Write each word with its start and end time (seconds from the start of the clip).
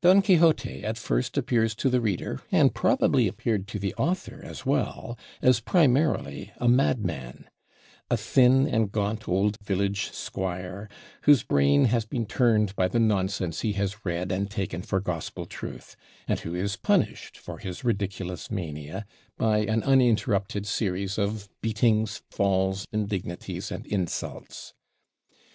Don 0.00 0.22
Quixote 0.22 0.82
at 0.84 0.96
first 0.96 1.36
appears 1.36 1.74
to 1.74 1.90
the 1.90 2.00
reader, 2.00 2.40
and 2.50 2.74
probably 2.74 3.28
appeared 3.28 3.68
to 3.68 3.78
the 3.78 3.92
author 3.96 4.40
as 4.42 4.64
well, 4.64 5.18
as 5.42 5.60
primarily 5.60 6.50
a 6.56 6.66
madman, 6.66 7.50
a 8.10 8.16
thin 8.16 8.66
and 8.66 8.90
gaunt 8.90 9.28
old 9.28 9.58
village 9.62 10.10
squire, 10.12 10.88
whose 11.24 11.42
brain 11.42 11.84
has 11.84 12.06
been 12.06 12.24
turned 12.24 12.74
by 12.74 12.88
the 12.88 12.98
nonsense 12.98 13.60
he 13.60 13.74
has 13.74 14.02
read 14.02 14.32
and 14.32 14.50
taken 14.50 14.80
for 14.80 14.98
gospel 14.98 15.44
truth; 15.44 15.94
and 16.26 16.40
who 16.40 16.54
is 16.54 16.76
punished 16.76 17.36
for 17.36 17.58
his 17.58 17.84
ridiculous 17.84 18.50
mania 18.50 19.04
by 19.36 19.58
an 19.58 19.82
uninterrupted 19.82 20.66
series 20.66 21.18
of 21.18 21.50
beatings, 21.60 22.22
falls, 22.30 22.86
indignities, 22.94 23.70
and 23.70 23.84
insults. 23.88 24.72